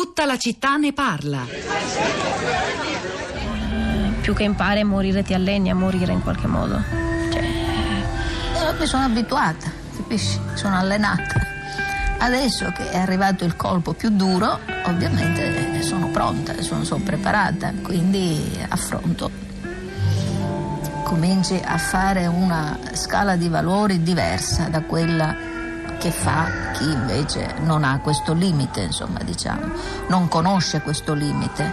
Tutta 0.00 0.26
la 0.26 0.38
città 0.38 0.76
ne 0.76 0.92
parla. 0.92 1.44
Più 4.20 4.32
che 4.32 4.44
impari 4.44 4.78
a 4.78 4.86
morire 4.86 5.24
ti 5.24 5.34
alleni 5.34 5.70
a 5.70 5.74
morire 5.74 6.12
in 6.12 6.22
qualche 6.22 6.46
modo. 6.46 6.80
Cioè... 7.32 8.76
Mi 8.78 8.86
sono 8.86 9.06
abituata, 9.06 9.68
capisci? 9.96 10.38
Sono 10.54 10.76
allenata. 10.76 11.34
Adesso 12.16 12.70
che 12.70 12.90
è 12.90 12.96
arrivato 12.96 13.44
il 13.44 13.56
colpo 13.56 13.92
più 13.92 14.10
duro, 14.10 14.60
ovviamente 14.84 15.82
sono 15.82 16.06
pronta, 16.10 16.62
sono, 16.62 16.84
sono 16.84 17.02
preparata, 17.02 17.72
quindi 17.82 18.56
affronto. 18.68 19.28
Cominci 21.02 21.60
a 21.60 21.76
fare 21.76 22.28
una 22.28 22.78
scala 22.92 23.34
di 23.34 23.48
valori 23.48 24.00
diversa 24.04 24.68
da 24.68 24.80
quella 24.82 25.47
che 25.98 26.10
fa 26.10 26.70
chi 26.72 26.84
invece 26.84 27.54
non 27.60 27.82
ha 27.84 27.98
questo 28.00 28.32
limite, 28.32 28.80
insomma, 28.82 29.18
diciamo, 29.22 29.72
non 30.08 30.28
conosce 30.28 30.80
questo 30.80 31.12
limite. 31.12 31.72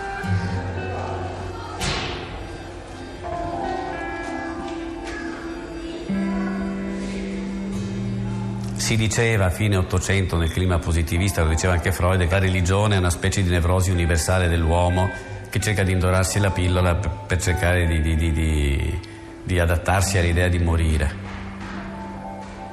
Si 8.75 8.95
diceva 8.97 9.45
a 9.45 9.49
fine 9.49 9.77
Ottocento 9.77 10.37
nel 10.37 10.51
clima 10.51 10.77
positivista, 10.79 11.43
lo 11.43 11.49
diceva 11.49 11.73
anche 11.73 11.91
Freud, 11.91 12.19
che 12.19 12.29
la 12.29 12.39
religione 12.39 12.95
è 12.95 12.97
una 12.97 13.09
specie 13.09 13.41
di 13.41 13.49
nevrosi 13.49 13.89
universale 13.89 14.47
dell'uomo 14.47 15.09
che 15.49 15.59
cerca 15.59 15.83
di 15.83 15.91
indorarsi 15.91 16.39
la 16.39 16.51
pillola 16.51 16.95
per 16.95 17.41
cercare 17.41 17.87
di, 17.87 18.01
di, 18.01 18.15
di, 18.15 18.99
di 19.43 19.59
adattarsi 19.59 20.17
all'idea 20.17 20.49
di 20.49 20.59
morire. 20.59 21.15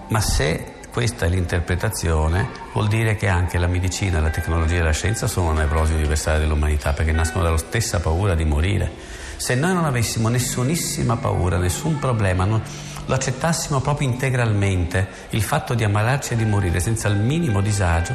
Ma 0.08 0.20
se 0.20 0.71
questa 0.92 1.24
è 1.24 1.28
l'interpretazione, 1.30 2.50
vuol 2.74 2.86
dire 2.86 3.16
che 3.16 3.26
anche 3.26 3.56
la 3.56 3.66
medicina, 3.66 4.20
la 4.20 4.28
tecnologia 4.28 4.76
e 4.76 4.82
la 4.82 4.92
scienza 4.92 5.26
sono 5.26 5.48
una 5.50 5.60
nevrosi 5.60 5.94
universale 5.94 6.40
dell'umanità 6.40 6.92
perché 6.92 7.12
nascono 7.12 7.44
dalla 7.44 7.56
stessa 7.56 7.98
paura 7.98 8.34
di 8.34 8.44
morire. 8.44 8.90
Se 9.36 9.54
noi 9.54 9.72
non 9.72 9.86
avessimo 9.86 10.28
nessunissima 10.28 11.16
paura, 11.16 11.56
nessun 11.56 11.98
problema, 11.98 12.44
non, 12.44 12.60
lo 13.06 13.14
accettassimo 13.14 13.80
proprio 13.80 14.06
integralmente, 14.06 15.08
il 15.30 15.42
fatto 15.42 15.72
di 15.72 15.82
ammalarci 15.82 16.34
e 16.34 16.36
di 16.36 16.44
morire 16.44 16.78
senza 16.78 17.08
il 17.08 17.16
minimo 17.16 17.62
disagio, 17.62 18.14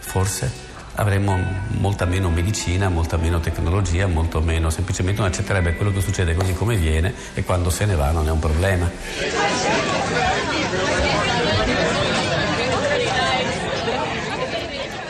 forse 0.00 0.64
avremmo 0.96 1.38
molta 1.78 2.06
meno 2.06 2.28
medicina, 2.28 2.88
molta 2.88 3.16
meno 3.16 3.38
tecnologia, 3.38 4.08
molto 4.08 4.40
meno, 4.40 4.68
semplicemente 4.70 5.20
non 5.20 5.30
accetterebbe 5.30 5.76
quello 5.76 5.92
che 5.92 6.00
succede 6.00 6.34
così 6.34 6.54
come 6.54 6.74
viene 6.74 7.14
e 7.34 7.44
quando 7.44 7.70
se 7.70 7.84
ne 7.84 7.94
va 7.94 8.10
non 8.10 8.26
è 8.26 8.30
un 8.32 8.40
problema. 8.40 8.90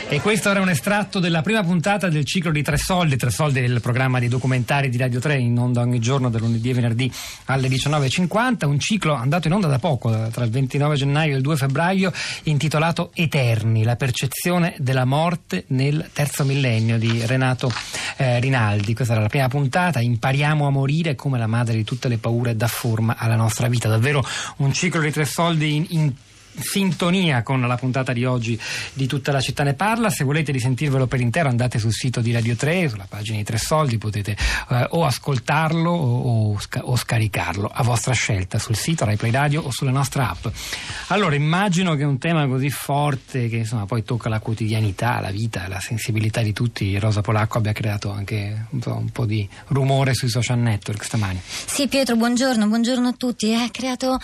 E 0.09 0.21
questo 0.21 0.51
era 0.51 0.61
un 0.61 0.69
estratto 0.69 1.19
della 1.19 1.43
prima 1.43 1.65
puntata 1.65 2.09
del 2.09 2.25
ciclo 2.25 2.53
di 2.53 2.63
Tre 2.63 2.77
Soldi, 2.77 3.17
Tre 3.17 3.29
Soldi 3.29 3.61
del 3.61 3.81
programma 3.81 4.21
di 4.21 4.29
documentari 4.29 4.89
di 4.89 4.97
Radio 4.99 5.19
3 5.19 5.37
in 5.37 5.59
onda 5.59 5.81
ogni 5.81 5.99
giorno 5.99 6.31
da 6.31 6.39
lunedì 6.39 6.71
e 6.71 6.75
venerdì 6.75 7.13
alle 7.47 7.67
19.50, 7.67 8.67
un 8.67 8.79
ciclo 8.79 9.15
andato 9.15 9.49
in 9.49 9.55
onda 9.55 9.67
da 9.67 9.81
poco, 9.81 10.29
tra 10.31 10.45
il 10.45 10.51
29 10.53 10.95
gennaio 10.95 11.33
e 11.35 11.37
il 11.39 11.43
2 11.43 11.57
febbraio, 11.57 12.13
intitolato 12.45 13.11
Eterni, 13.15 13.83
la 13.83 13.97
percezione 13.97 14.77
della 14.79 15.05
morte 15.05 15.65
nel 15.69 16.09
terzo 16.13 16.45
millennio 16.45 16.99
di 16.99 17.27
Renato 17.27 17.73
eh, 18.17 18.39
Rinaldi. 18.39 18.95
Questa 18.95 19.13
era 19.13 19.23
la 19.23 19.29
prima 19.29 19.49
puntata, 19.49 19.99
impariamo 19.99 20.69
a 20.69 20.71
morire 20.71 21.17
come 21.17 21.37
la 21.37 21.49
madre 21.49 21.75
di 21.75 21.83
tutte 21.83 22.07
le 22.07 22.19
paure 22.19 22.55
dà 22.55 22.69
forma 22.69 23.17
alla 23.19 23.37
nostra 23.37 23.67
vita. 23.67 23.89
Davvero 23.89 24.25
un 24.59 24.73
ciclo 24.73 25.01
di 25.01 25.11
Tre 25.11 25.25
Soldi 25.25 25.75
in, 25.75 25.87
in 25.89 26.13
sintonia 26.59 27.43
con 27.43 27.61
la 27.61 27.77
puntata 27.77 28.13
di 28.13 28.25
oggi 28.25 28.59
di 28.93 29.07
Tutta 29.07 29.33
la 29.33 29.41
città 29.41 29.63
ne 29.63 29.75
parla. 29.75 30.11
Se 30.11 30.25
volete 30.25 30.53
risentirvelo 30.53 31.07
per 31.07 31.21
intero 31.21 31.49
andate 31.49 31.79
sul 31.79 31.93
sito 31.93 32.21
di 32.21 32.33
Radio 32.33 32.57
3, 32.57 32.89
sulla 32.89 33.07
pagina 33.09 33.37
di 33.39 33.45
Tre 33.45 33.59
Soldi, 33.59 33.99
potete 33.99 34.37
eh, 34.71 34.87
o 34.91 35.05
ascoltarlo 35.05 35.91
o, 35.91 36.53
o, 36.53 36.61
o, 36.81 36.97
scaricarlo 36.97 37.71
a 37.73 37.83
vostra 37.83 38.15
scelta 38.15 38.59
sul 38.59 38.77
sito 38.77 39.05
Rai 39.05 39.17
Play 39.17 39.31
Radio 39.31 39.63
o 39.63 39.71
sulla 39.71 39.91
nostra 39.91 40.31
app. 40.31 40.47
Allora 41.09 41.35
immagino 41.35 41.95
che 41.95 42.05
un 42.05 42.19
tema 42.19 42.47
così 42.47 42.71
forte 42.71 43.49
che 43.49 43.57
insomma 43.57 43.87
poi 43.87 44.03
tocca 44.03 44.29
la 44.29 44.41
quotidianità, 44.41 45.21
la 45.21 45.31
vita, 45.31 45.69
la 45.69 45.81
sensibilità 45.81 46.43
di 46.43 46.53
tutti, 46.53 46.99
Rosa 46.99 47.21
Polacco 47.21 47.59
abbia 47.59 47.73
creato 47.73 48.11
anche 48.11 48.67
po', 48.79 48.97
un 48.97 49.11
po 49.11 49.27
di 49.27 49.49
rumore 49.69 50.15
sui 50.15 50.29
social 50.29 50.59
network 50.59 51.05
stamani. 51.05 51.41
Sì 51.43 51.89
Pietro, 51.89 52.17
buongiorno, 52.17 52.67
buongiorno 52.67 53.09
a 53.09 53.13
tutti. 53.13 53.55
Ha 53.55 53.69
creato 53.71 54.19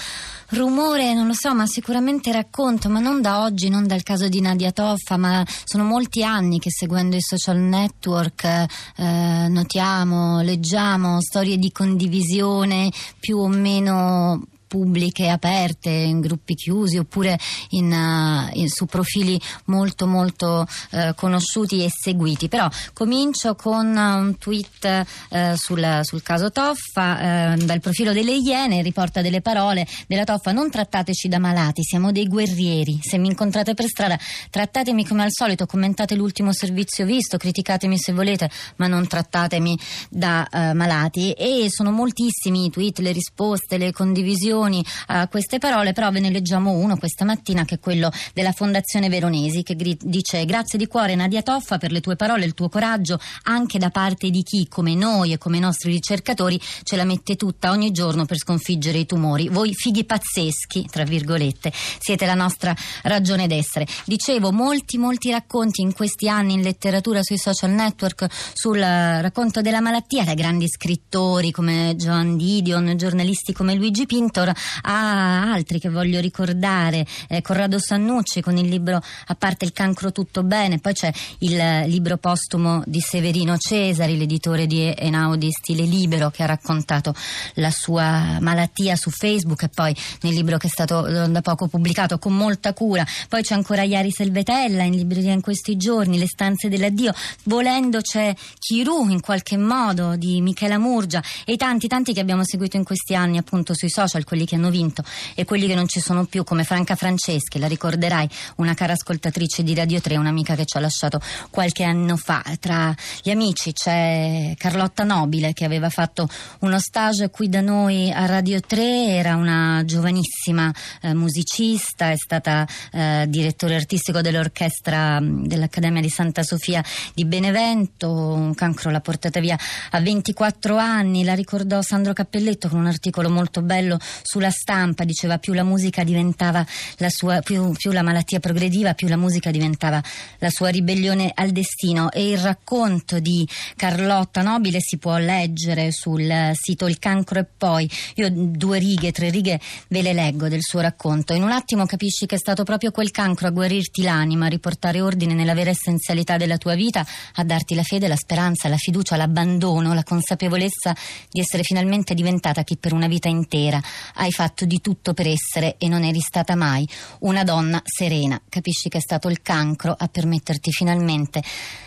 rumore, 0.52 1.14
non 1.14 1.26
lo 1.26 1.34
so, 1.34 1.54
ma 1.54 1.66
sicuramente 1.66 2.32
racconto, 2.32 2.88
ma 2.88 3.00
non 3.00 3.20
da 3.20 3.42
oggi, 3.42 3.68
non 3.68 3.86
dal 3.86 4.02
caso 4.02 4.28
di 4.28 4.40
Nadia 4.40 4.72
Toffa, 4.72 5.16
ma 5.16 5.44
sono 5.64 5.84
molti 5.84 6.22
anni 6.22 6.58
che 6.58 6.70
seguendo 6.70 7.16
i 7.16 7.20
social 7.20 7.58
network 7.58 8.44
eh, 8.44 9.46
notiamo, 9.48 10.40
leggiamo 10.42 11.20
storie 11.20 11.58
di 11.58 11.70
condivisione 11.72 12.90
più 13.18 13.38
o 13.38 13.48
meno 13.48 14.42
pubbliche, 14.72 15.28
aperte, 15.28 15.90
in 15.90 16.20
gruppi 16.22 16.54
chiusi 16.54 16.96
oppure 16.96 17.38
in, 17.70 17.92
uh, 17.92 18.48
in, 18.58 18.70
su 18.70 18.86
profili 18.86 19.38
molto 19.66 20.06
molto 20.06 20.66
uh, 20.92 21.14
conosciuti 21.14 21.84
e 21.84 21.90
seguiti. 21.90 22.48
Però 22.48 22.66
comincio 22.94 23.54
con 23.54 23.94
un 23.94 24.38
tweet 24.38 25.04
uh, 25.28 25.54
sul, 25.56 26.00
sul, 26.04 26.22
caso 26.22 26.50
Toffa, 26.50 27.54
dal 27.56 27.80
profilo 27.80 28.14
delle 28.14 28.32
Iene, 28.32 28.80
riporta 28.80 29.20
delle 29.20 29.42
parole 29.42 29.86
della 30.06 30.24
Toffa, 30.24 30.52
non 30.52 30.70
trattateci 30.70 31.28
da 31.28 31.38
malati, 31.38 31.82
siamo 31.82 32.10
dei 32.10 32.26
guerrieri, 32.26 32.98
se 33.02 33.18
mi 33.18 33.28
incontrate 33.28 33.74
per 33.74 33.84
strada 33.84 34.18
trattatemi 34.48 35.06
come 35.06 35.24
al 35.24 35.32
solito, 35.32 35.66
commentate 35.66 36.14
l'ultimo 36.14 36.54
servizio 36.54 37.04
visto, 37.04 37.36
criticatemi 37.36 37.98
se 37.98 38.12
volete, 38.12 38.48
ma 38.76 38.86
non 38.86 39.06
trattatemi 39.06 39.78
da 40.08 40.48
malati. 40.74 41.32
E 41.32 41.66
sono 41.68 41.90
moltissimi 41.90 42.64
i 42.64 42.70
tweet, 42.70 43.00
le 43.00 43.12
risposte, 43.12 43.76
le 43.76 43.92
condivisioni 43.92 44.61
a 45.06 45.28
queste 45.28 45.58
parole, 45.58 45.92
però 45.92 46.10
ve 46.10 46.20
ne 46.20 46.30
leggiamo 46.30 46.72
uno 46.72 46.96
questa 46.96 47.24
mattina 47.24 47.64
che 47.64 47.76
è 47.76 47.78
quello 47.80 48.10
della 48.32 48.52
Fondazione 48.52 49.08
Veronesi 49.08 49.62
che 49.62 49.74
dice 49.74 50.44
grazie 50.44 50.78
di 50.78 50.86
cuore 50.86 51.14
Nadia 51.14 51.42
Toffa 51.42 51.78
per 51.78 51.90
le 51.90 52.00
tue 52.00 52.16
parole 52.16 52.44
il 52.44 52.54
tuo 52.54 52.68
coraggio 52.68 53.18
anche 53.44 53.78
da 53.78 53.90
parte 53.90 54.30
di 54.30 54.42
chi 54.42 54.68
come 54.68 54.94
noi 54.94 55.32
e 55.32 55.38
come 55.38 55.56
i 55.56 55.60
nostri 55.60 55.90
ricercatori 55.90 56.60
ce 56.82 56.96
la 56.96 57.04
mette 57.04 57.36
tutta 57.36 57.70
ogni 57.70 57.90
giorno 57.90 58.24
per 58.24 58.36
sconfiggere 58.36 58.98
i 58.98 59.06
tumori. 59.06 59.48
Voi 59.48 59.74
fighi 59.74 60.04
pazzeschi, 60.04 60.86
tra 60.90 61.04
virgolette, 61.04 61.72
siete 61.72 62.26
la 62.26 62.34
nostra 62.34 62.74
ragione 63.02 63.46
d'essere. 63.46 63.86
Dicevo, 64.04 64.52
molti 64.52 64.98
molti 64.98 65.30
racconti 65.30 65.82
in 65.82 65.92
questi 65.92 66.28
anni 66.28 66.54
in 66.54 66.62
letteratura 66.62 67.22
sui 67.22 67.38
social 67.38 67.70
network 67.70 68.26
sul 68.52 68.78
racconto 68.78 69.60
della 69.60 69.80
malattia 69.80 70.24
da 70.24 70.34
grandi 70.34 70.68
scrittori 70.68 71.50
come 71.50 71.94
Joan 71.96 72.36
Didion, 72.36 72.96
giornalisti 72.96 73.52
come 73.52 73.74
Luigi 73.74 74.06
Pintor 74.06 74.51
a 74.82 75.52
altri 75.52 75.78
che 75.78 75.88
voglio 75.88 76.20
ricordare, 76.20 77.06
eh, 77.28 77.42
Corrado 77.42 77.78
Sannucci 77.78 78.40
con 78.40 78.56
il 78.56 78.68
libro 78.68 79.00
A 79.26 79.34
parte 79.34 79.64
il 79.64 79.72
cancro 79.72 80.12
tutto 80.12 80.42
bene, 80.42 80.78
poi 80.78 80.92
c'è 80.92 81.12
il 81.38 81.84
libro 81.86 82.16
postumo 82.16 82.82
di 82.86 83.00
Severino 83.00 83.56
Cesari, 83.58 84.16
l'editore 84.16 84.66
di 84.66 84.92
Enaudi 84.96 85.50
Stile 85.50 85.84
Libero 85.84 86.30
che 86.30 86.42
ha 86.42 86.46
raccontato 86.46 87.14
la 87.54 87.70
sua 87.70 88.38
malattia 88.40 88.96
su 88.96 89.10
Facebook 89.10 89.62
e 89.64 89.68
poi 89.68 89.94
nel 90.22 90.34
libro 90.34 90.56
che 90.56 90.66
è 90.66 90.70
stato 90.70 91.06
eh, 91.06 91.28
da 91.28 91.40
poco 91.40 91.68
pubblicato 91.68 92.18
con 92.18 92.34
molta 92.34 92.72
cura. 92.72 93.04
Poi 93.28 93.42
c'è 93.42 93.54
ancora 93.54 93.82
Iari 93.82 94.10
Selvetella 94.10 94.82
in 94.82 94.94
libreria 94.94 95.32
in 95.32 95.40
questi 95.40 95.76
giorni, 95.76 96.18
Le 96.18 96.26
stanze 96.26 96.68
dell'addio, 96.68 97.12
volendo 97.44 98.00
c'è 98.00 98.34
Chiru 98.58 99.08
in 99.08 99.20
qualche 99.20 99.56
modo 99.56 100.16
di 100.16 100.40
Michela 100.40 100.78
Murgia 100.78 101.22
e 101.44 101.56
tanti 101.56 101.88
tanti 101.88 102.12
che 102.12 102.20
abbiamo 102.20 102.44
seguito 102.44 102.76
in 102.76 102.84
questi 102.84 103.14
anni 103.14 103.38
appunto 103.38 103.74
sui 103.74 103.90
social, 103.90 104.24
quelli 104.24 104.41
quelli 104.42 104.46
che 104.46 104.54
hanno 104.54 104.70
vinto 104.70 105.04
e 105.34 105.44
quelli 105.44 105.66
che 105.66 105.74
non 105.74 105.86
ci 105.86 106.00
sono 106.00 106.24
più, 106.24 106.44
come 106.44 106.64
Franca 106.64 106.94
Franceschi, 106.96 107.58
la 107.58 107.66
ricorderai, 107.66 108.28
una 108.56 108.74
cara 108.74 108.92
ascoltatrice 108.92 109.62
di 109.62 109.74
Radio 109.74 110.00
3, 110.00 110.16
un'amica 110.16 110.54
che 110.54 110.64
ci 110.64 110.76
ha 110.76 110.80
lasciato 110.80 111.20
qualche 111.50 111.84
anno 111.84 112.16
fa. 112.16 112.42
Tra 112.58 112.94
gli 113.22 113.30
amici 113.30 113.72
c'è 113.72 114.54
Carlotta 114.56 115.04
Nobile 115.04 115.52
che 115.52 115.64
aveva 115.64 115.90
fatto 115.90 116.28
uno 116.60 116.78
stage 116.78 117.30
qui 117.30 117.48
da 117.48 117.60
noi 117.60 118.10
a 118.10 118.26
Radio 118.26 118.60
3, 118.60 119.16
era 119.16 119.36
una 119.36 119.82
giovanissima 119.84 120.72
eh, 121.00 121.14
musicista, 121.14 122.10
è 122.10 122.16
stata 122.16 122.66
eh, 122.92 123.26
direttore 123.28 123.74
artistico 123.74 124.20
dell'orchestra 124.20 125.20
mm, 125.20 125.44
dell'Accademia 125.44 126.00
di 126.00 126.08
Santa 126.08 126.42
Sofia 126.42 126.82
di 127.14 127.24
Benevento, 127.24 128.10
un 128.10 128.54
cancro 128.54 128.90
l'ha 128.90 129.00
portata 129.00 129.40
via 129.40 129.58
a 129.90 130.00
24 130.00 130.76
anni, 130.76 131.24
la 131.24 131.34
ricordò 131.34 131.80
Sandro 131.82 132.12
Cappelletto 132.12 132.68
con 132.68 132.78
un 132.78 132.86
articolo 132.86 133.30
molto 133.30 133.62
bello 133.62 133.98
sulla 134.22 134.50
stampa, 134.50 135.04
diceva 135.04 135.38
più 135.38 135.52
la 135.52 135.64
musica 135.64 136.04
diventava 136.04 136.64
la 136.98 137.10
sua, 137.10 137.40
più, 137.40 137.72
più 137.72 137.90
la 137.92 138.02
malattia 138.02 138.40
progrediva, 138.40 138.94
più 138.94 139.08
la 139.08 139.16
musica 139.16 139.50
diventava 139.50 140.02
la 140.38 140.50
sua 140.50 140.68
ribellione 140.68 141.30
al 141.34 141.50
destino 141.50 142.10
e 142.10 142.30
il 142.30 142.38
racconto 142.38 143.18
di 143.18 143.46
Carlotta 143.76 144.42
Nobile 144.42 144.78
si 144.80 144.98
può 144.98 145.16
leggere 145.16 145.92
sul 145.92 146.50
sito 146.54 146.86
Il 146.86 146.98
cancro 146.98 147.40
e 147.40 147.46
poi. 147.56 147.90
Io 148.16 148.28
due 148.30 148.78
righe, 148.78 149.12
tre 149.12 149.30
righe 149.30 149.60
ve 149.88 150.02
le 150.02 150.12
leggo 150.12 150.48
del 150.48 150.62
suo 150.62 150.80
racconto. 150.80 151.32
In 151.32 151.42
un 151.42 151.50
attimo 151.50 151.86
capisci 151.86 152.26
che 152.26 152.36
è 152.36 152.38
stato 152.38 152.64
proprio 152.64 152.90
quel 152.90 153.10
cancro 153.10 153.48
a 153.48 153.50
guarirti 153.50 154.02
l'anima, 154.02 154.46
a 154.46 154.48
riportare 154.48 155.00
ordine 155.00 155.34
nella 155.34 155.54
vera 155.54 155.70
essenzialità 155.70 156.36
della 156.36 156.58
tua 156.58 156.74
vita, 156.74 157.04
a 157.34 157.44
darti 157.44 157.74
la 157.74 157.82
fede, 157.82 158.08
la 158.08 158.16
speranza, 158.16 158.68
la 158.68 158.76
fiducia, 158.76 159.16
l'abbandono, 159.16 159.94
la 159.94 160.04
consapevolezza 160.04 160.94
di 161.30 161.40
essere 161.40 161.62
finalmente 161.62 162.14
diventata 162.14 162.62
chi 162.62 162.76
per 162.76 162.92
una 162.92 163.06
vita 163.06 163.28
intera 163.28 163.80
hai 164.14 164.30
fatto 164.30 164.64
di 164.64 164.80
tutto 164.80 165.14
per 165.14 165.26
essere 165.26 165.76
e 165.78 165.88
non 165.88 166.02
eri 166.04 166.20
stata 166.20 166.54
mai 166.54 166.88
una 167.20 167.44
donna 167.44 167.80
serena. 167.84 168.40
Capisci 168.48 168.88
che 168.88 168.98
è 168.98 169.00
stato 169.00 169.28
il 169.28 169.42
cancro 169.42 169.94
a 169.96 170.08
permetterti 170.08 170.70
finalmente 170.70 171.42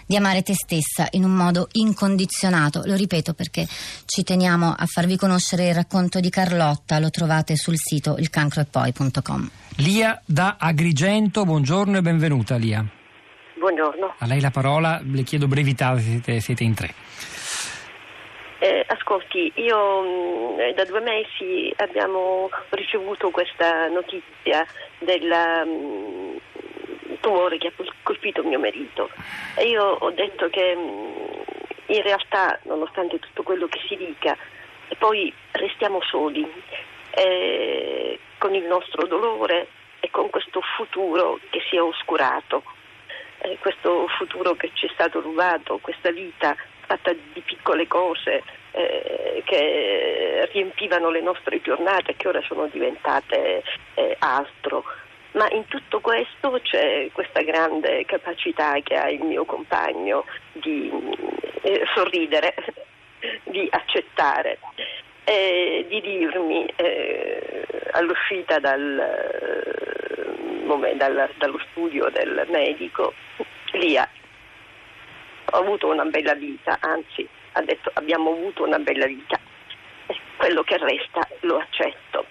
di 0.06 0.16
amare 0.16 0.44
te 0.44 0.54
stessa 0.54 1.08
in 1.12 1.24
un 1.24 1.32
modo 1.32 1.68
incondizionato. 1.74 2.84
Lo 2.86 2.96
ripeto 2.96 3.34
perché 3.34 3.68
ci 4.06 4.24
teniamo 4.24 4.74
a 4.78 4.86
farvi 4.86 5.18
conoscere 5.18 5.70
il 5.70 5.76
racconto 5.76 6.20
di 6.20 6.30
Carlotta, 6.30 7.00
lo 7.00 7.10
trovate 7.10 7.56
sul 7.56 7.76
sito 7.78 8.16
ilcancroepoi.com. 8.18 9.50
Lia 9.78 10.22
da 10.26 10.56
Agrigento, 10.60 11.44
buongiorno 11.44 11.98
e 11.98 12.02
benvenuta 12.02 12.56
Lia. 12.56 12.86
Buongiorno. 13.58 14.16
A 14.20 14.26
lei 14.26 14.42
la 14.42 14.52
parola, 14.52 15.02
le 15.04 15.24
chiedo 15.24 15.48
brevità, 15.48 15.98
siete, 16.00 16.40
siete 16.40 16.64
in 16.64 16.74
tre. 16.76 16.94
Ascolti, 19.06 19.52
io 19.58 20.02
mh, 20.02 20.74
da 20.74 20.84
due 20.84 21.00
mesi 21.00 21.72
abbiamo 21.78 22.50
ricevuto 22.70 23.30
questa 23.30 23.88
notizia 23.88 24.66
del 24.98 25.28
mh, 25.28 27.18
tumore 27.20 27.60
che 27.60 27.68
ha 27.68 27.72
colpito 28.02 28.42
mio 28.42 28.58
marito. 28.58 29.12
E 29.58 29.68
io 29.68 29.84
ho 29.84 30.10
detto 30.10 30.50
che 30.50 30.76
mh, 30.76 31.94
in 31.94 32.02
realtà, 32.02 32.60
nonostante 32.64 33.20
tutto 33.20 33.44
quello 33.44 33.68
che 33.68 33.80
si 33.88 33.96
dica, 33.96 34.36
poi 34.98 35.32
restiamo 35.52 36.02
soli 36.02 36.52
eh, 37.12 38.20
con 38.40 38.56
il 38.56 38.64
nostro 38.64 39.06
dolore 39.06 39.68
e 40.00 40.10
con 40.10 40.32
questo 40.32 40.62
futuro 40.62 41.40
che 41.52 41.62
si 41.70 41.76
è 41.76 41.82
oscurato, 41.82 42.64
eh, 43.42 43.56
questo 43.60 44.08
futuro 44.18 44.56
che 44.56 44.72
ci 44.74 44.88
è 44.88 44.90
stato 44.94 45.22
rubato, 45.22 45.78
questa 45.78 46.10
vita 46.10 46.56
fatta 46.88 47.14
di 47.14 47.42
piccole 47.42 47.86
cose 47.86 48.42
eh, 48.76 49.42
che 49.46 50.50
riempivano 50.52 51.10
le 51.10 51.22
nostre 51.22 51.62
giornate 51.62 52.16
che 52.16 52.28
ora 52.28 52.42
sono 52.42 52.68
diventate 52.68 53.64
eh, 53.94 54.16
altro. 54.20 54.84
Ma 55.32 55.48
in 55.52 55.68
tutto 55.68 56.00
questo 56.00 56.60
c'è 56.62 57.10
questa 57.12 57.42
grande 57.42 58.06
capacità 58.06 58.74
che 58.84 58.96
ha 58.96 59.10
il 59.10 59.22
mio 59.22 59.46
compagno 59.46 60.26
di 60.54 60.92
eh, 61.62 61.84
sorridere, 61.94 62.56
di 63.44 63.68
accettare 63.70 64.60
e 65.24 65.86
di 65.90 66.00
dirmi 66.02 66.66
eh, 66.76 67.66
all'uscita 67.92 68.60
dal, 68.60 69.04
dal, 70.96 71.30
dallo 71.38 71.60
studio 71.72 72.10
del 72.10 72.46
medico, 72.50 73.14
Lia, 73.72 74.08
ho 75.52 75.58
avuto 75.58 75.88
una 75.88 76.06
bella 76.06 76.34
vita, 76.34 76.78
anzi 76.80 77.28
ha 77.56 77.62
detto 77.62 77.90
abbiamo 77.94 78.32
avuto 78.32 78.64
una 78.64 78.80
bella 78.80 79.06
vita 79.06 79.40
e 80.08 80.16
quello 80.38 80.62
che 80.64 80.78
resta 80.78 81.28
lo 81.42 81.58
accetto. 81.58 82.26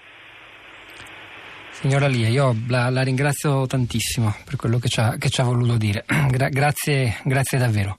Signora 1.71 2.06
Lia, 2.06 2.29
io 2.29 2.55
la, 2.69 2.88
la, 2.88 3.03
ringrazio 3.03 3.67
tantissimo 3.67 4.32
per 4.44 4.56
quello 4.56 4.79
che 4.79 4.88
ci 4.88 5.00
ha, 5.00 5.17
che 5.19 5.29
ci 5.29 5.41
ha 5.41 5.44
voluto 5.44 5.76
dire. 5.76 6.05
Gra- 6.31 6.49
grazie, 6.49 7.17
grazie, 7.25 7.59
davvero. 7.59 7.99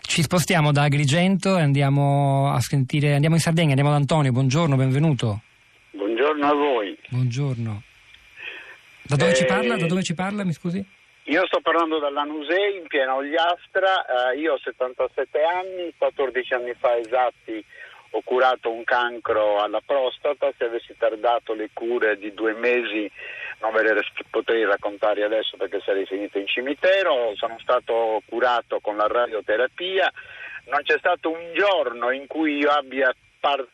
Ci 0.00 0.22
spostiamo 0.22 0.72
da 0.72 0.82
Agrigento 0.82 1.56
e 1.56 1.60
andiamo 1.60 2.50
a 2.52 2.60
sentire, 2.60 3.14
andiamo 3.14 3.36
in 3.36 3.40
Sardegna, 3.40 3.68
andiamo 3.68 3.90
da 3.90 3.96
Antonio. 3.96 4.32
Buongiorno, 4.32 4.74
benvenuto. 4.74 5.40
Buongiorno 5.92 6.46
a 6.46 6.54
voi. 6.54 6.98
Buongiorno. 7.10 7.82
Da 9.02 9.16
dove 9.16 9.30
eh, 9.30 9.34
ci 9.36 9.44
parla? 9.44 9.76
Da 9.76 9.86
dove 9.86 10.02
ci 10.02 10.14
parla, 10.14 10.44
mi 10.44 10.52
scusi? 10.52 10.84
Io 11.24 11.46
sto 11.46 11.60
parlando 11.60 11.98
dall'Anusei 11.98 12.76
in 12.76 12.86
piena 12.88 13.14
Ogliastra, 13.14 14.32
eh, 14.32 14.38
io 14.38 14.54
ho 14.54 14.58
77 14.58 15.42
anni, 15.42 15.94
14 15.96 16.54
anni 16.54 16.74
fa 16.74 16.96
esatti 16.96 17.64
ho 18.14 18.20
curato 18.24 18.70
un 18.70 18.84
cancro 18.84 19.58
alla 19.58 19.80
prostata, 19.84 20.52
se 20.58 20.64
avessi 20.64 20.94
tardato 20.98 21.54
le 21.54 21.70
cure 21.72 22.18
di 22.18 22.34
due 22.34 22.52
mesi 22.52 23.10
non 23.60 23.72
ve 23.72 23.82
le 23.82 24.02
potrei 24.28 24.64
raccontare 24.64 25.22
adesso 25.22 25.56
perché 25.56 25.80
sarei 25.80 26.04
finito 26.04 26.38
in 26.38 26.46
cimitero, 26.46 27.32
sono 27.36 27.56
stato 27.60 28.20
curato 28.26 28.80
con 28.80 28.96
la 28.96 29.06
radioterapia, 29.06 30.12
non 30.66 30.82
c'è 30.82 30.98
stato 30.98 31.30
un 31.30 31.52
giorno 31.54 32.10
in 32.10 32.26
cui 32.26 32.56
io 32.56 32.70
abbia 32.70 33.14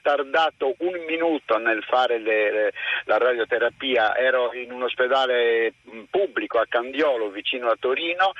tardato 0.00 0.74
un 0.78 1.04
minuto 1.06 1.58
nel 1.58 1.82
fare 1.84 2.18
le, 2.18 2.72
la 3.04 3.18
radioterapia, 3.18 4.16
ero 4.16 4.54
in 4.54 4.72
un 4.72 4.82
ospedale 4.82 5.74
pubblico 6.10 6.58
a 6.58 6.66
Candiolo 6.66 7.28
vicino 7.28 7.68
a 7.68 7.76
Torino, 7.78 8.32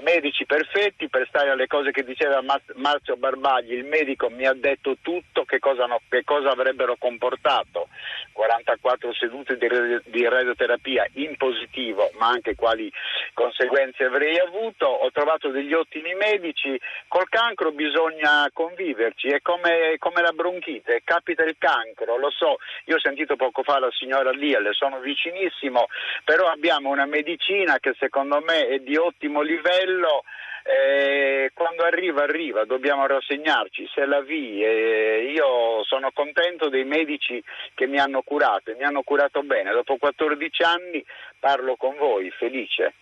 medici 0.00 0.44
perfetti 0.44 1.08
per 1.08 1.26
stare 1.28 1.50
alle 1.50 1.68
cose 1.68 1.92
che 1.92 2.02
diceva 2.02 2.42
Marzio 2.74 3.16
Barbagli, 3.16 3.72
il 3.72 3.84
medico 3.84 4.28
mi 4.28 4.46
ha 4.46 4.52
detto 4.52 4.96
tutto 5.00 5.44
che 5.44 5.60
cosa, 5.60 5.86
no, 5.86 6.00
che 6.08 6.24
cosa 6.24 6.50
avrebbero 6.50 6.96
comportato. 6.98 7.88
44 8.32 9.12
sedute 9.14 9.56
di, 9.56 9.68
di 10.06 10.28
radioterapia 10.28 11.06
in 11.14 11.36
positivo 11.36 12.10
ma 12.18 12.28
anche 12.28 12.56
quali 12.56 12.90
conseguenze 13.34 14.04
avrei 14.04 14.38
avuto, 14.38 14.86
ho 14.86 15.10
trovato 15.10 15.50
degli 15.50 15.74
ottimi 15.74 16.14
medici, 16.14 16.80
col 17.08 17.28
cancro 17.28 17.72
bisogna 17.72 18.48
conviverci, 18.52 19.28
è 19.28 19.42
come, 19.42 19.96
come 19.98 20.22
la 20.22 20.32
bronchite 20.32 21.02
capita 21.04 21.44
il 21.44 21.56
cancro, 21.58 22.16
lo 22.16 22.30
so, 22.30 22.56
io 22.86 22.96
ho 22.96 23.00
sentito 23.00 23.36
poco 23.36 23.62
fa 23.62 23.78
la 23.78 23.90
signora 23.90 24.30
Lia, 24.30 24.60
le 24.60 24.72
sono 24.72 25.00
vicinissimo, 25.00 25.86
però 26.24 26.48
abbiamo 26.48 26.90
una 26.90 27.06
medicina 27.06 27.78
che 27.78 27.94
secondo 27.98 28.40
me 28.40 28.68
è 28.68 28.78
di 28.78 28.96
ottimo 28.96 29.42
livello. 29.42 30.22
Eh, 30.66 31.50
quando 31.52 31.82
arriva 31.82 32.22
arriva, 32.22 32.64
dobbiamo 32.64 33.06
rassegnarci, 33.06 33.86
se 33.92 34.06
la 34.06 34.22
vi. 34.22 34.64
Eh, 34.64 35.30
io 35.30 35.84
sono 35.84 36.10
contento 36.12 36.70
dei 36.70 36.84
medici 36.84 37.42
che 37.74 37.86
mi 37.86 37.98
hanno 37.98 38.22
curato 38.22 38.70
e 38.70 38.74
mi 38.74 38.84
hanno 38.84 39.02
curato 39.02 39.42
bene. 39.42 39.72
Dopo 39.72 39.98
14 39.98 40.62
anni 40.62 41.04
parlo 41.38 41.76
con 41.76 41.94
voi, 41.98 42.30
felice. 42.30 42.94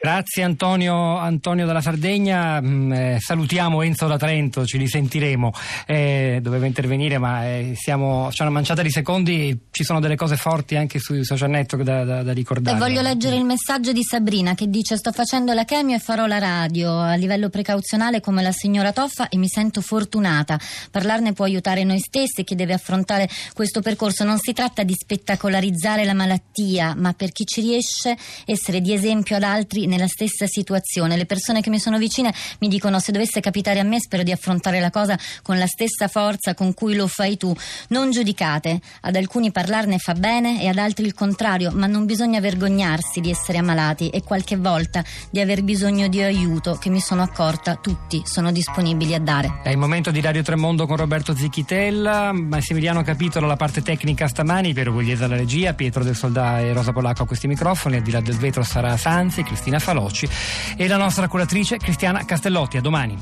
Grazie 0.00 0.44
Antonio, 0.44 1.16
Antonio 1.16 1.66
dalla 1.66 1.80
Sardegna, 1.80 2.60
mm, 2.60 2.92
eh, 2.92 3.18
salutiamo 3.18 3.82
Enzo 3.82 4.06
da 4.06 4.16
Trento, 4.16 4.64
ci 4.64 4.78
risentiremo, 4.78 5.52
eh, 5.86 6.38
doveva 6.40 6.66
intervenire 6.66 7.18
ma 7.18 7.44
eh, 7.48 7.72
siamo, 7.74 8.28
c'è 8.30 8.44
una 8.44 8.52
manciata 8.52 8.82
di 8.82 8.92
secondi, 8.92 9.58
ci 9.72 9.82
sono 9.82 9.98
delle 9.98 10.14
cose 10.14 10.36
forti 10.36 10.76
anche 10.76 11.00
sui 11.00 11.24
social 11.24 11.50
network 11.50 11.82
da, 11.82 12.04
da, 12.04 12.22
da 12.22 12.32
ricordare. 12.32 12.76
E 12.76 12.78
voglio 12.78 13.00
leggere 13.00 13.34
il 13.34 13.44
messaggio 13.44 13.90
di 13.90 14.04
Sabrina 14.04 14.54
che 14.54 14.70
dice 14.70 14.96
sto 14.96 15.10
facendo 15.10 15.52
la 15.52 15.64
chemio 15.64 15.96
e 15.96 15.98
farò 15.98 16.26
la 16.26 16.38
radio. 16.38 16.96
A 17.00 17.16
livello 17.16 17.48
precauzionale 17.48 18.20
come 18.20 18.40
la 18.40 18.52
signora 18.52 18.92
Toffa 18.92 19.28
e 19.28 19.36
mi 19.36 19.48
sento 19.48 19.80
fortunata, 19.80 20.60
parlarne 20.92 21.32
può 21.32 21.44
aiutare 21.44 21.82
noi 21.82 21.98
stessi 21.98 22.44
chi 22.44 22.54
deve 22.54 22.72
affrontare 22.72 23.28
questo 23.52 23.82
percorso, 23.82 24.22
non 24.22 24.38
si 24.38 24.52
tratta 24.52 24.84
di 24.84 24.94
spettacolarizzare 24.94 26.04
la 26.04 26.14
malattia 26.14 26.94
ma 26.96 27.14
per 27.14 27.32
chi 27.32 27.44
ci 27.44 27.62
riesce 27.62 28.16
essere 28.44 28.80
di 28.80 28.92
esempio 28.92 29.34
ad 29.34 29.42
altri 29.42 29.86
nella 29.88 30.06
stessa 30.06 30.46
situazione. 30.46 31.16
Le 31.16 31.26
persone 31.26 31.60
che 31.60 31.70
mi 31.70 31.80
sono 31.80 31.98
vicine 31.98 32.32
mi 32.60 32.68
dicono 32.68 33.00
se 33.00 33.12
dovesse 33.12 33.40
capitare 33.40 33.80
a 33.80 33.84
me 33.84 34.00
spero 34.00 34.22
di 34.22 34.30
affrontare 34.30 34.78
la 34.80 34.90
cosa 34.90 35.18
con 35.42 35.58
la 35.58 35.66
stessa 35.66 36.06
forza 36.06 36.54
con 36.54 36.74
cui 36.74 36.94
lo 36.94 37.06
fai 37.08 37.36
tu. 37.36 37.54
Non 37.88 38.10
giudicate, 38.10 38.80
ad 39.00 39.16
alcuni 39.16 39.50
parlarne 39.50 39.98
fa 39.98 40.14
bene 40.14 40.62
e 40.62 40.68
ad 40.68 40.78
altri 40.78 41.06
il 41.06 41.14
contrario, 41.14 41.72
ma 41.72 41.86
non 41.86 42.06
bisogna 42.06 42.40
vergognarsi 42.40 43.20
di 43.20 43.30
essere 43.30 43.58
ammalati 43.58 44.10
e 44.10 44.22
qualche 44.22 44.56
volta 44.56 45.04
di 45.30 45.40
aver 45.40 45.62
bisogno 45.62 46.08
di 46.08 46.22
aiuto 46.22 46.74
che 46.74 46.90
mi 46.90 47.00
sono 47.00 47.22
accorta 47.22 47.76
tutti 47.76 48.22
sono 48.24 48.52
disponibili 48.52 49.14
a 49.14 49.20
dare. 49.20 49.60
È 49.62 49.70
il 49.70 49.78
momento 49.78 50.10
di 50.10 50.20
Radio 50.20 50.42
Tremondo 50.42 50.86
con 50.86 50.96
Roberto 50.96 51.34
Zicchitella, 51.34 52.32
Massimiliano 52.32 53.02
Capitolo 53.02 53.46
la 53.46 53.56
parte 53.56 53.82
tecnica 53.82 54.28
stamani, 54.28 54.72
Piero 54.72 54.92
Gugliese 54.92 55.24
alla 55.24 55.36
regia, 55.36 55.74
Pietro 55.74 56.04
del 56.04 56.14
Soldà 56.14 56.60
e 56.60 56.72
Rosa 56.72 56.92
Polacco 56.92 57.22
a 57.22 57.26
questi 57.26 57.46
microfoni, 57.46 57.96
al 57.96 58.02
di 58.02 58.10
là 58.10 58.20
del 58.20 58.36
vetro 58.36 58.62
sarà 58.62 58.96
Sanzi, 58.96 59.42
Cristina 59.42 59.77
Falocci 59.78 60.28
e 60.76 60.88
la 60.88 60.96
nostra 60.96 61.28
curatrice 61.28 61.76
Cristiana 61.76 62.24
Castellotti. 62.24 62.76
A 62.76 62.80
domani. 62.80 63.16